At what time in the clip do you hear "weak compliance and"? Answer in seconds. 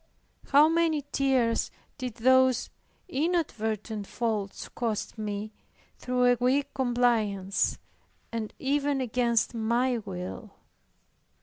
6.39-8.51